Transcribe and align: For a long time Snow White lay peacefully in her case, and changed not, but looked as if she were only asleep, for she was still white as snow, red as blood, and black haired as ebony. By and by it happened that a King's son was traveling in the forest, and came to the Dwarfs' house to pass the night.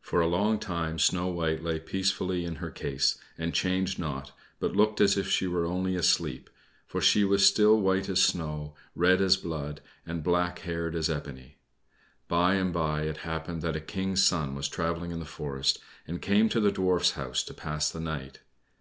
For 0.00 0.20
a 0.20 0.28
long 0.28 0.60
time 0.60 1.00
Snow 1.00 1.26
White 1.26 1.60
lay 1.64 1.80
peacefully 1.80 2.44
in 2.44 2.56
her 2.62 2.70
case, 2.70 3.18
and 3.36 3.52
changed 3.52 3.98
not, 3.98 4.30
but 4.60 4.76
looked 4.76 5.00
as 5.00 5.16
if 5.18 5.28
she 5.28 5.48
were 5.48 5.66
only 5.66 5.96
asleep, 5.96 6.48
for 6.86 7.00
she 7.00 7.24
was 7.24 7.44
still 7.44 7.76
white 7.80 8.08
as 8.08 8.22
snow, 8.22 8.76
red 8.94 9.20
as 9.20 9.36
blood, 9.36 9.80
and 10.06 10.22
black 10.22 10.60
haired 10.60 10.94
as 10.94 11.10
ebony. 11.10 11.56
By 12.28 12.54
and 12.54 12.72
by 12.72 13.02
it 13.02 13.16
happened 13.26 13.60
that 13.62 13.74
a 13.74 13.80
King's 13.80 14.22
son 14.22 14.54
was 14.54 14.68
traveling 14.68 15.10
in 15.10 15.18
the 15.18 15.24
forest, 15.24 15.80
and 16.06 16.22
came 16.22 16.48
to 16.50 16.60
the 16.60 16.70
Dwarfs' 16.70 17.14
house 17.18 17.42
to 17.42 17.52
pass 17.52 17.90
the 17.90 17.98
night. 17.98 18.38